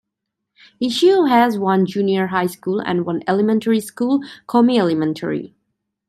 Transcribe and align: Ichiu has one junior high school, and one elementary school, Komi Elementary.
Ichiu 0.81 1.29
has 1.29 1.59
one 1.59 1.85
junior 1.85 2.25
high 2.25 2.47
school, 2.47 2.79
and 2.81 3.05
one 3.05 3.21
elementary 3.27 3.79
school, 3.79 4.21
Komi 4.47 4.79
Elementary. 4.79 5.53